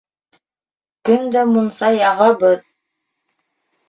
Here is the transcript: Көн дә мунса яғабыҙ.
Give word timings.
Көн 1.09 1.29
дә 1.35 1.43
мунса 1.49 1.89
яғабыҙ. 1.97 2.65